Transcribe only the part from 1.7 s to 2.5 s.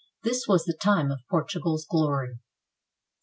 glory.